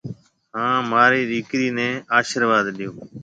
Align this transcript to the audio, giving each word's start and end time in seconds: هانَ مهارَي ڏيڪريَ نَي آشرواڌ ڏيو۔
هانَ 0.55 0.79
مهارَي 0.89 1.21
ڏيڪريَ 1.31 1.67
نَي 1.77 1.89
آشرواڌ 2.17 2.65
ڏيو۔ 2.77 2.91